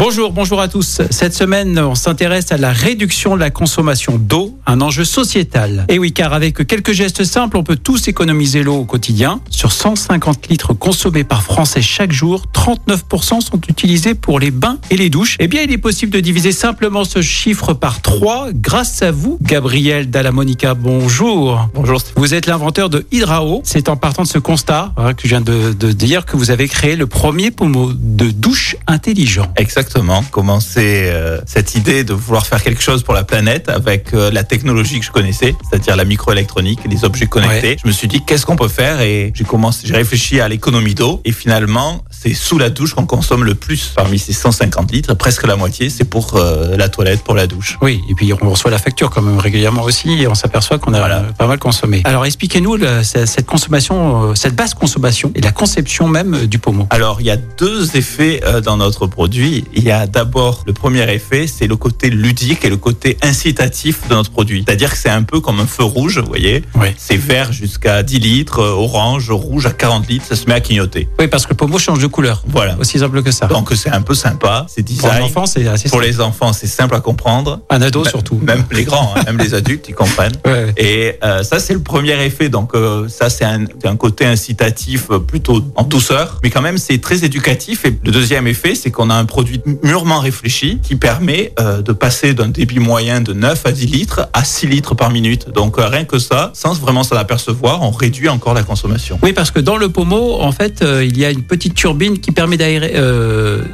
Bonjour, 0.00 0.30
bonjour 0.30 0.60
à 0.60 0.68
tous. 0.68 1.00
Cette 1.10 1.34
semaine, 1.34 1.76
on 1.76 1.96
s'intéresse 1.96 2.52
à 2.52 2.56
la 2.56 2.70
réduction 2.70 3.34
de 3.34 3.40
la 3.40 3.50
consommation 3.50 4.16
d'eau, 4.16 4.56
un 4.64 4.80
enjeu 4.80 5.04
sociétal. 5.04 5.86
Et 5.88 5.98
oui, 5.98 6.12
car 6.12 6.32
avec 6.34 6.64
quelques 6.68 6.92
gestes 6.92 7.24
simples, 7.24 7.56
on 7.56 7.64
peut 7.64 7.74
tous 7.74 8.06
économiser 8.06 8.62
l'eau 8.62 8.76
au 8.76 8.84
quotidien. 8.84 9.40
Sur 9.50 9.72
150 9.72 10.50
litres 10.50 10.72
consommés 10.72 11.24
par 11.24 11.42
Français 11.42 11.82
chaque 11.82 12.12
jour, 12.12 12.44
39% 12.54 13.40
sont 13.40 13.60
utilisés 13.68 14.14
pour 14.14 14.38
les 14.38 14.52
bains 14.52 14.78
et 14.90 14.96
les 14.96 15.10
douches. 15.10 15.36
Eh 15.40 15.48
bien, 15.48 15.62
il 15.62 15.72
est 15.72 15.78
possible 15.78 16.12
de 16.12 16.20
diviser 16.20 16.52
simplement 16.52 17.02
ce 17.02 17.20
chiffre 17.20 17.74
par 17.74 18.00
3 18.00 18.50
grâce 18.52 19.02
à 19.02 19.10
vous, 19.10 19.36
Gabriel 19.42 20.10
Dallamonica. 20.10 20.74
Bonjour. 20.74 21.68
Bonjour. 21.74 22.00
Vous 22.14 22.34
êtes 22.34 22.46
l'inventeur 22.46 22.88
de 22.88 23.04
Hydrao. 23.10 23.62
C'est 23.64 23.88
en 23.88 23.96
partant 23.96 24.22
de 24.22 24.28
ce 24.28 24.38
constat 24.38 24.92
hein, 24.96 25.14
que 25.14 25.22
je 25.24 25.28
viens 25.28 25.40
de, 25.40 25.72
de 25.72 25.90
dire 25.90 26.24
que 26.24 26.36
vous 26.36 26.52
avez 26.52 26.68
créé 26.68 26.94
le 26.94 27.08
premier 27.08 27.50
pommeau 27.50 27.90
de 27.92 28.30
douche 28.30 28.76
intelligent. 28.86 29.52
Exactement. 29.56 29.87
Commencer 30.30 31.08
euh, 31.10 31.40
cette 31.46 31.74
idée 31.74 32.04
de 32.04 32.12
vouloir 32.12 32.46
faire 32.46 32.62
quelque 32.62 32.82
chose 32.82 33.02
pour 33.02 33.14
la 33.14 33.24
planète 33.24 33.68
avec 33.68 34.14
euh, 34.14 34.30
la 34.30 34.44
technologie 34.44 35.00
que 35.00 35.04
je 35.06 35.10
connaissais, 35.10 35.54
c'est-à-dire 35.68 35.96
la 35.96 36.04
microélectronique, 36.04 36.80
les 36.88 37.04
objets 37.04 37.26
connectés. 37.26 37.70
Ouais. 37.70 37.76
Je 37.82 37.86
me 37.88 37.92
suis 37.92 38.08
dit 38.08 38.22
qu'est-ce 38.24 38.46
qu'on 38.46 38.56
peut 38.56 38.68
faire? 38.68 39.00
Et 39.00 39.32
j'ai 39.34 39.44
commencé, 39.44 39.86
j'ai 39.86 39.94
réfléchi 39.94 40.40
à 40.40 40.48
l'économie 40.48 40.94
d'eau 40.94 41.20
et 41.24 41.32
finalement 41.32 42.04
c'est 42.10 42.34
sous 42.34 42.58
la 42.58 42.70
douche 42.70 42.94
qu'on 42.94 43.06
consomme 43.06 43.44
le 43.44 43.54
plus 43.54 43.92
parmi 43.94 44.18
ces 44.18 44.32
150 44.32 44.92
litres, 44.92 45.14
presque 45.14 45.46
la 45.46 45.56
moitié, 45.56 45.90
c'est 45.90 46.04
pour 46.04 46.36
euh, 46.36 46.76
la 46.76 46.88
toilette, 46.88 47.22
pour 47.22 47.34
la 47.34 47.46
douche. 47.46 47.78
Oui, 47.82 48.00
et 48.10 48.14
puis 48.14 48.32
on 48.40 48.50
reçoit 48.50 48.70
la 48.70 48.78
facture 48.78 49.10
quand 49.10 49.22
même 49.22 49.38
régulièrement 49.38 49.82
aussi 49.82 50.10
et 50.22 50.28
on 50.28 50.34
s'aperçoit 50.34 50.78
qu'on 50.78 50.94
a 50.94 50.98
Voilà. 50.98 51.22
pas 51.36 51.46
mal 51.46 51.58
consommé. 51.58 52.02
Alors 52.04 52.24
expliquez-nous 52.26 52.78
cette 53.02 53.46
consommation, 53.46 54.34
cette 54.34 54.54
basse 54.54 54.74
consommation 54.74 55.32
et 55.34 55.40
la 55.40 55.52
conception 55.52 56.08
même 56.08 56.46
du 56.46 56.58
pommeau. 56.58 56.86
Alors, 56.90 57.20
il 57.20 57.26
y 57.26 57.30
a 57.30 57.36
deux 57.36 57.96
effets 57.96 58.40
dans 58.64 58.76
notre 58.76 59.06
produit. 59.06 59.64
Il 59.78 59.84
y 59.84 59.92
a 59.92 60.08
d'abord 60.08 60.64
le 60.66 60.72
premier 60.72 61.08
effet, 61.14 61.46
c'est 61.46 61.68
le 61.68 61.76
côté 61.76 62.10
ludique 62.10 62.64
et 62.64 62.68
le 62.68 62.76
côté 62.76 63.16
incitatif 63.22 64.08
de 64.08 64.14
notre 64.16 64.30
produit. 64.32 64.64
C'est-à-dire 64.66 64.90
que 64.90 64.96
c'est 64.98 65.08
un 65.08 65.22
peu 65.22 65.38
comme 65.40 65.60
un 65.60 65.66
feu 65.68 65.84
rouge, 65.84 66.18
vous 66.18 66.26
voyez. 66.26 66.64
Oui. 66.74 66.88
C'est 66.98 67.16
vert 67.16 67.52
jusqu'à 67.52 68.02
10 68.02 68.18
litres, 68.18 68.58
orange, 68.60 69.30
rouge 69.30 69.66
à 69.66 69.70
40 69.70 70.08
litres, 70.08 70.24
ça 70.28 70.34
se 70.34 70.46
met 70.46 70.54
à 70.54 70.60
clignoter. 70.60 71.08
Oui, 71.20 71.28
parce 71.28 71.44
que 71.46 71.50
le 71.50 71.56
pommeau 71.56 71.78
change 71.78 72.00
de 72.00 72.08
couleur. 72.08 72.42
Voilà. 72.48 72.76
Aussi 72.80 72.98
simple 72.98 73.22
que 73.22 73.30
ça. 73.30 73.46
Donc 73.46 73.70
c'est 73.76 73.90
un 73.90 74.02
peu 74.02 74.14
sympa, 74.14 74.66
c'est 74.68 74.82
Pour 74.82 75.06
un 75.06 75.10
design. 75.10 75.22
enfant, 75.22 75.46
c'est 75.46 75.66
assez 75.68 75.88
Pour 75.88 76.00
simple. 76.00 76.10
les 76.10 76.20
enfants, 76.20 76.52
c'est 76.52 76.66
simple 76.66 76.96
à 76.96 77.00
comprendre. 77.00 77.60
Un 77.70 77.80
ado 77.80 78.02
Même- 78.02 78.10
surtout. 78.10 78.40
Même 78.42 78.64
les 78.72 78.82
grands, 78.82 79.14
hein, 79.16 79.22
même 79.26 79.38
les 79.38 79.54
adultes, 79.54 79.86
ils 79.88 79.94
comprennent. 79.94 80.32
Ouais, 80.44 80.52
ouais. 80.52 80.74
Et 80.76 81.14
euh, 81.22 81.44
ça, 81.44 81.60
c'est 81.60 81.72
le 81.74 81.80
premier 81.82 82.20
effet. 82.24 82.48
Donc 82.48 82.74
euh, 82.74 83.08
ça, 83.08 83.30
c'est 83.30 83.44
un, 83.44 83.64
un 83.84 83.96
côté 83.96 84.24
incitatif 84.24 85.04
euh, 85.12 85.20
plutôt 85.20 85.62
en 85.76 85.84
douceur, 85.84 86.40
mais 86.42 86.50
quand 86.50 86.62
même, 86.62 86.78
c'est 86.78 86.98
très 86.98 87.24
éducatif. 87.24 87.84
Et 87.84 87.96
le 88.04 88.10
deuxième 88.10 88.48
effet, 88.48 88.74
c'est 88.74 88.90
qu'on 88.90 89.08
a 89.10 89.14
un 89.14 89.24
produit 89.24 89.60
mûrement 89.82 90.20
réfléchi 90.20 90.78
qui 90.82 90.96
permet 90.96 91.52
euh, 91.60 91.82
de 91.82 91.92
passer 91.92 92.34
d'un 92.34 92.48
débit 92.48 92.78
moyen 92.78 93.20
de 93.20 93.32
9 93.32 93.62
à 93.66 93.72
10 93.72 93.86
litres 93.86 94.28
à 94.32 94.44
6 94.44 94.66
litres 94.66 94.94
par 94.94 95.10
minute. 95.10 95.48
Donc 95.54 95.78
euh, 95.78 95.86
rien 95.88 96.04
que 96.04 96.18
ça, 96.18 96.50
sans 96.54 96.74
vraiment 96.78 97.02
s'en 97.02 97.16
apercevoir, 97.16 97.82
on 97.82 97.90
réduit 97.90 98.28
encore 98.28 98.54
la 98.54 98.62
consommation. 98.62 99.18
Oui, 99.22 99.32
parce 99.32 99.50
que 99.50 99.60
dans 99.60 99.76
le 99.76 99.88
pommeau, 99.88 100.40
en 100.40 100.52
fait, 100.52 100.82
euh, 100.82 101.04
il 101.04 101.18
y 101.18 101.24
a 101.24 101.30
une 101.30 101.42
petite 101.42 101.74
turbine 101.74 102.18
qui 102.18 102.32
permet 102.32 102.56
d'aérer. 102.56 102.94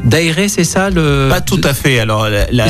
d'aérer, 0.05 0.49
c'est 0.49 0.65
ça 0.65 0.91
le. 0.91 1.29
Pas 1.31 1.41
tout 1.41 1.61
à 1.65 1.75
fait. 1.75 1.99
Alors, 1.99 2.29
la- 2.29 2.47
la- 2.51 2.65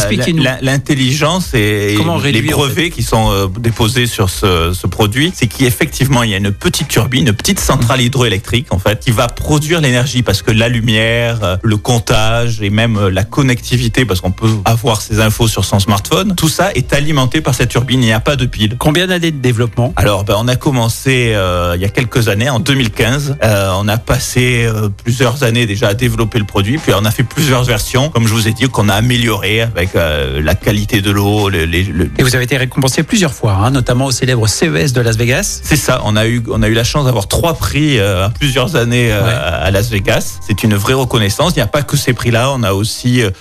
l'intelligence 0.63 1.55
et 1.55 1.95
Comment 1.97 2.17
les 2.17 2.33
réduire, 2.33 2.57
brevets 2.57 2.91
qui 2.91 3.03
sont 3.03 3.51
déposés 3.59 4.07
sur 4.07 4.31
ce, 4.31 4.73
ce 4.73 4.87
produit, 4.87 5.33
c'est 5.35 5.47
qu'effectivement, 5.47 6.23
il 6.23 6.31
y 6.31 6.35
a 6.35 6.39
une 6.39 6.53
petite 6.53 6.89
turbine, 6.89 7.29
une 7.29 7.33
petite 7.33 7.61
centrale 7.61 8.01
hydroélectrique, 8.01 8.67
en 8.71 8.79
fait, 8.79 9.01
qui 9.01 9.11
va 9.11 9.27
produire 9.29 9.81
l'énergie 9.81 10.23
parce 10.23 10.43
que 10.43 10.51
la 10.51 10.69
lumière, 10.69 11.59
le 11.63 11.77
comptage 11.77 12.61
et 12.63 12.71
même 12.71 12.99
la 13.15 13.25
connectivité, 13.25 14.05
parce 14.05 14.21
qu'on 14.21 14.31
peut 14.33 14.49
avoir 14.65 15.01
ces 15.01 15.21
infos 15.21 15.49
sur 15.49 15.65
son 15.65 15.79
smartphone, 15.79 16.35
tout 16.35 16.49
ça 16.49 16.71
est 16.75 16.93
alimenté 16.93 17.41
par 17.41 17.55
cette 17.55 17.69
turbine. 17.71 18.03
Il 18.03 18.07
n'y 18.07 18.13
a 18.13 18.21
pas 18.21 18.37
de 18.37 18.47
pile. 18.47 18.77
Combien 18.79 19.07
d'années 19.07 19.31
de 19.31 19.41
développement? 19.41 19.93
Alors, 19.97 20.25
ben, 20.25 20.35
on 20.39 20.49
a 20.49 20.57
commencé 20.57 21.33
euh, 21.35 21.73
il 21.77 21.83
y 21.83 21.85
a 21.85 21.89
quelques 21.89 22.29
années, 22.29 22.51
en 22.51 22.61
2015. 22.61 23.37
Euh, 23.43 23.71
on 23.79 23.89
a 23.89 23.97
passé 23.97 24.65
euh, 24.67 24.89
plusieurs 24.89 25.43
années 25.45 25.67
déjà 25.67 25.89
à 25.89 25.95
développer 25.95 26.39
le 26.39 26.45
produit, 26.45 26.79
puis 26.79 26.93
on 26.95 27.05
a 27.05 27.11
fait 27.11 27.23
plusieurs 27.23 27.65
versions, 27.65 28.11
comme 28.11 28.27
je 28.27 28.35
vous 28.35 28.49
ai 28.49 28.53
dit, 28.53 28.69
qu'on 28.69 28.89
a 28.89 28.95
amélioré 28.95 29.63
avec 29.63 29.91
la 29.95 30.55
qualité 30.55 31.01
de 31.01 31.11
l'eau. 31.11 31.49
le- 31.49 31.65
les- 31.65 31.83
le- 31.85 32.11
Et 32.19 32.23
vous 32.23 32.35
avez 32.35 32.45
été 32.45 32.57
récompensé 32.57 33.03
plusieurs 33.03 33.33
fois, 33.33 33.53
hein, 33.53 33.71
notamment 33.71 34.07
au 34.07 34.11
célèbre 34.11 34.47
CES 34.49 34.93
de 34.93 35.01
Las 35.01 35.17
Vegas. 35.17 35.61
C'est 35.63 35.77
ça. 35.77 36.01
On 36.05 36.17
a 36.17 36.27
eu, 36.27 36.43
on 36.51 36.63
a 36.63 36.69
eu 36.69 36.75
la 36.75 36.85
chance 36.85 37.05
d'avoir 37.05 37.29
trois 37.29 37.55
prix 37.55 37.99
plusieurs 38.39 38.77
années 38.77 39.09
Ouais. 39.13 39.33
à 39.63 39.71
Las 39.71 39.91
Vegas. 39.91 40.39
C'est 40.47 40.63
une 40.65 40.75
vraie 40.75 40.95
reconnaissance. 40.95 41.53
Il 41.53 41.59
n'y 41.59 41.63
a 41.63 41.67
pas 41.67 41.83
que 41.83 41.97
ces 41.97 42.13
prix-là. 42.13 42.51
On 42.53 42.63
a 42.63 42.73
aussi 42.73 42.94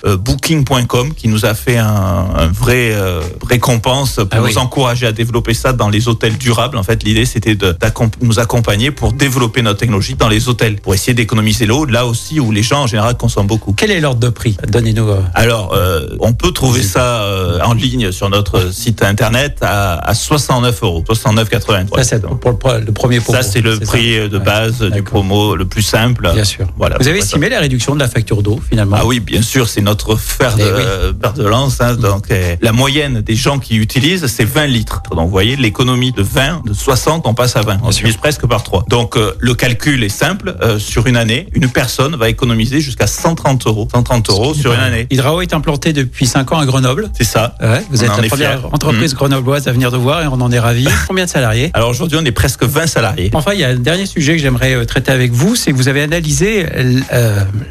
euh, 0.06 0.18
Booking.com 0.18 1.14
qui 1.14 1.28
nous 1.28 1.46
a 1.46 1.54
fait 1.54 1.78
un, 1.78 1.88
un 2.36 2.48
vrai 2.48 2.92
euh, 2.94 3.22
récompense 3.48 4.16
pour 4.16 4.28
Ah 4.32 4.38
nous 4.40 4.46
oui. 4.46 4.58
encourager 4.58 5.06
à 5.08 5.12
développer 5.12 5.54
ça 5.54 5.74
dans 5.74 5.90
les 5.90 6.08
hôtels 6.08 6.38
durables. 6.38 6.78
En 6.78 6.84
fait, 6.84 7.04
l'idée 7.04 7.26
c'était 7.26 7.56
de 7.56 7.76
nous 8.22 8.40
accompagner 8.40 8.92
pour 8.92 9.14
développer 9.14 9.62
notre 9.62 9.80
technologie 9.80 10.16
dans 10.16 10.28
les 10.30 10.50
hôtels, 10.50 10.78
pour 10.78 10.94
essayer 10.94 11.14
d'économiser 11.14 11.66
l'eau 11.66 11.86
là 11.86 12.06
aussi 12.06 12.40
où 12.40 12.52
les 12.52 12.64
gens 12.64 12.84
en 12.84 12.88
général 12.88 13.16
consomment 13.18 13.48
beaucoup. 13.48 13.74
Quel 13.74 13.92
est 13.92 14.00
l'ordre 14.02 14.20
de 14.20 14.30
prix? 14.30 14.58
Donnez-nous. 14.68 15.10
euh, 15.10 15.22
Alors, 15.34 15.74
euh, 15.74 16.08
on 16.20 16.34
peut 16.34 16.52
trouver 16.52 16.82
ça 16.84 17.22
euh, 17.24 17.60
en 17.64 17.74
ligne 17.74 18.12
sur 18.12 18.30
notre 18.30 18.72
site 18.74 19.04
internet 19.04 19.58
à, 19.62 20.00
à 20.00 20.14
69 20.14 20.84
euros, 20.84 21.04
69,83. 21.08 21.96
Ça, 21.98 22.04
c'est 22.04 22.22
pour 22.22 22.52
le, 22.52 22.58
pre- 22.58 22.84
le 22.86 22.92
premier 22.92 23.20
pommeau. 23.20 23.38
Ça, 23.42 23.44
c'est 23.44 23.62
le 23.62 23.80
prix 23.80 24.30
de 24.30 24.38
Ouais, 24.38 24.44
base 24.44 24.82
du 24.82 25.04
promo 25.04 25.56
le 25.56 25.66
plus 25.66 25.82
simple. 25.84 26.30
Bien 26.34 26.44
sûr. 26.44 26.66
Voilà. 26.78 26.98
Vous 27.00 27.08
avez 27.08 27.20
estimé 27.20 27.50
la 27.50 27.60
réduction 27.60 27.94
de 27.94 28.00
la 28.00 28.08
facture 28.08 28.42
d'eau 28.42 28.60
finalement? 28.68 28.98
Ah 29.00 29.06
oui, 29.06 29.20
bien 29.20 29.42
sûr, 29.44 29.70
c'est 29.70 29.82
notre 29.82 30.16
fer 30.16 30.56
de, 30.56 30.62
Eh 30.62 30.66
oui. 30.66 30.82
euh, 30.86 31.14
fer 31.22 31.34
de 31.34 31.44
lance. 31.44 31.80
hein. 31.82 31.96
donc, 31.96 32.26
euh, 32.32 32.56
la 32.62 32.72
moyenne 32.72 33.22
des 33.22 33.36
gens 33.36 33.60
qui 33.60 33.76
utilisent, 33.78 34.26
c'est 34.28 34.44
20 34.46 34.66
litres. 34.68 35.02
Donc, 35.12 35.26
vous 35.26 35.32
voyez, 35.32 35.56
l'économie 35.56 36.12
de 36.12 36.22
20, 36.24 36.64
de 36.66 36.74
60, 36.74 37.28
on 37.28 37.34
passe 37.34 37.56
à 37.56 37.62
20. 37.62 37.78
On 37.84 37.90
divise 37.90 38.18
presque 38.18 38.46
par 38.48 38.64
3. 38.64 38.86
Donc, 38.90 39.18
euh, 39.18 39.34
le 39.40 39.54
calcul 39.54 40.04
est 40.04 40.10
simple. 40.10 40.56
Euh, 40.62 40.80
sur 40.80 41.08
une 41.08 41.18
année, 41.18 41.48
une 41.54 41.70
personne 41.70 42.16
va 42.16 42.30
économiser 42.30 42.80
jusqu'à 42.82 43.08
130 43.08 43.68
euros. 43.68 43.88
130 43.92 44.30
euros 44.30 44.54
sur 44.54 44.74
une 44.74 44.80
année. 44.80 45.08
Hydrao 45.12 45.42
est 45.42 45.54
implanté 45.54 45.94
depuis 45.94 46.26
5 46.26 46.52
ans 46.54 46.60
à 46.60 46.66
Grenoble. 46.66 47.10
C'est 47.18 47.24
ça. 47.24 47.56
Ouais, 47.62 47.84
vous 47.92 48.02
On 48.02 48.04
êtes 48.06 48.22
la 48.22 48.28
première 48.30 48.60
fiers. 48.60 48.70
entreprise 48.72 49.14
grenobloise 49.14 49.68
à 49.68 49.72
venir 49.72 49.92
de 49.92 49.98
voir 49.98 50.24
et 50.24 50.28
on 50.28 50.40
en 50.42 50.52
est 50.52 50.60
ravis. 50.60 50.88
Combien 51.08 51.26
de 51.26 51.30
salariés 51.30 51.72
Alors, 51.74 51.90
aujourd'hui, 51.90 52.18
on 52.22 52.26
est 52.26 52.32
presque 52.32 52.64
20 52.64 52.88
salariés. 52.88 53.30
Enfin, 53.34 53.52
il 53.54 53.60
y 53.60 53.64
a 53.64 53.70
un 53.70 53.76
dernier 53.76 54.06
sujet 54.06 54.34
que 54.36 54.42
j'aimerais 54.42 54.86
traiter 54.86 55.12
avec 55.12 55.32
vous, 55.32 55.56
c'est 55.56 55.72
que 55.72 55.78
vous 55.78 55.88
avez 55.88 56.02
analysé 56.04 56.66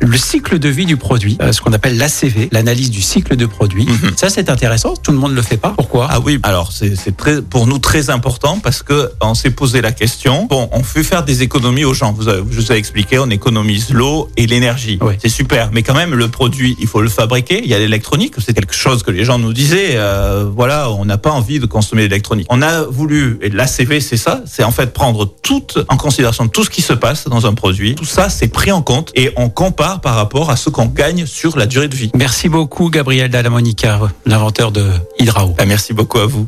le 0.00 0.16
cycle 0.16 0.58
de 0.58 0.68
vie 0.68 0.86
du 0.86 0.96
produit, 0.96 1.36
ce 1.62 1.68
qu'on 1.68 1.72
appelle 1.74 1.96
l'ACV, 1.96 2.48
l'analyse 2.50 2.90
du 2.90 3.00
cycle 3.00 3.36
de 3.36 3.46
produit. 3.46 3.86
Mhm. 3.86 4.14
Ça, 4.16 4.28
c'est 4.30 4.50
intéressant. 4.50 4.94
Tout 5.00 5.12
le 5.12 5.18
monde 5.18 5.30
ne 5.30 5.36
le 5.36 5.42
fait 5.42 5.56
pas. 5.56 5.74
Pourquoi? 5.76 6.08
Ah 6.10 6.18
oui, 6.18 6.40
alors 6.42 6.72
c'est 6.72 7.16
très 7.16 7.40
pour 7.40 7.68
nous 7.68 7.78
très 7.78 8.10
important 8.10 8.58
parce 8.58 8.82
que 8.82 9.12
on 9.20 9.34
s'est 9.34 9.52
posé 9.52 9.80
la 9.80 9.92
question. 9.92 10.46
Bon, 10.46 10.68
on 10.72 10.82
fait 10.82 11.04
faire 11.04 11.22
des 11.24 11.42
économies 11.42 11.84
aux 11.84 11.94
gens. 11.94 12.12
Vous 12.12 12.26
avez, 12.28 12.42
je 12.50 12.60
vous 12.60 12.72
ai 12.72 12.76
expliqué, 12.76 13.20
on 13.20 13.30
économise 13.30 13.90
l'eau 13.92 14.28
et 14.36 14.48
l'énergie. 14.48 14.98
Oui. 15.00 15.14
C'est 15.22 15.28
super, 15.28 15.70
mais 15.72 15.84
quand 15.84 15.94
même 15.94 16.14
le 16.14 16.26
produit, 16.26 16.76
il 16.80 16.88
faut 16.88 17.00
le 17.00 17.08
fabriquer. 17.08 17.60
Il 17.62 17.70
y 17.70 17.74
a 17.74 17.78
l'électronique, 17.78 18.34
c'est 18.44 18.54
quelque 18.54 18.74
chose 18.74 19.04
que 19.04 19.12
les 19.12 19.24
gens 19.24 19.38
nous 19.38 19.52
disaient. 19.52 19.92
euh, 19.94 20.50
voilà, 20.52 20.90
on 20.90 21.04
n'a 21.04 21.18
pas 21.18 21.30
envie 21.30 21.60
de 21.60 21.66
consommer 21.66 22.02
l'électronique. 22.02 22.48
On 22.50 22.60
a 22.60 22.82
voulu 22.82 23.38
et 23.40 23.50
l'ACV, 23.50 24.00
c'est 24.00 24.16
ça, 24.16 24.42
c'est 24.46 24.64
en 24.64 24.72
fait 24.72 24.92
prendre 24.92 25.26
tout 25.42 25.66
en 25.88 25.96
considération 25.96 26.48
tout 26.48 26.64
ce 26.64 26.70
qui 26.70 26.82
se 26.82 26.92
passe 26.92 27.28
dans 27.28 27.46
un 27.46 27.54
produit. 27.54 27.94
Tout 27.94 28.04
ça, 28.04 28.28
c'est 28.30 28.48
pris 28.48 28.72
en 28.72 28.82
compte 28.82 29.12
et 29.14 29.30
on 29.36 29.48
compare 29.48 30.00
par 30.00 30.16
rapport 30.16 30.50
à 30.50 30.56
ce 30.56 30.68
qu'on 30.70 30.86
gagne 30.86 31.24
sur 31.52 31.58
la 31.58 31.66
durée 31.66 31.88
de 31.88 31.94
vie. 31.94 32.10
Merci 32.16 32.48
beaucoup, 32.48 32.88
Gabriel 32.88 33.30
Dallamonica, 33.30 34.00
l'inventeur 34.24 34.72
de 34.72 34.90
Hydrao. 35.18 35.54
Ah, 35.58 35.66
merci 35.66 35.92
beaucoup 35.92 36.18
à 36.18 36.26
vous. 36.26 36.46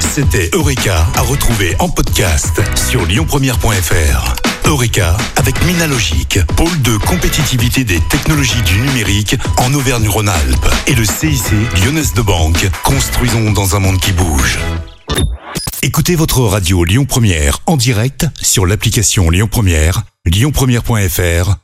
C'était 0.00 0.50
Eureka 0.52 1.06
à 1.14 1.22
retrouver 1.22 1.74
en 1.78 1.88
podcast 1.88 2.60
sur 2.76 3.06
lyonpremière.fr. 3.06 4.34
Eureka 4.66 5.16
avec 5.36 5.64
Minalogic, 5.64 6.40
pôle 6.56 6.82
de 6.82 6.98
compétitivité 6.98 7.84
des 7.84 7.98
technologies 8.10 8.60
du 8.66 8.76
numérique 8.80 9.34
en 9.56 9.72
Auvergne-Rhône-Alpes. 9.72 10.68
Et 10.88 10.94
le 10.94 11.06
CIC 11.06 11.42
Lyonnaise 11.82 12.12
de 12.12 12.20
Banque, 12.20 12.68
construisons 12.82 13.50
dans 13.50 13.76
un 13.76 13.78
monde 13.78 13.98
qui 13.98 14.12
bouge. 14.12 14.58
Écoutez 15.80 16.16
votre 16.16 16.40
radio 16.42 16.84
Lyon 16.84 17.06
Première 17.06 17.60
en 17.64 17.78
direct 17.78 18.26
sur 18.42 18.66
l'application 18.66 19.30
Lyon 19.30 19.48
Première, 19.50 20.02
lyonpremière.fr 20.26 21.63